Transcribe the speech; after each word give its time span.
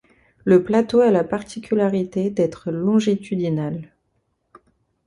Le 0.45 0.63
plateau 0.63 1.01
a 1.01 1.11
la 1.11 1.23
particularité 1.23 2.31
d'être 2.31 2.71
longitudinal. 2.71 3.93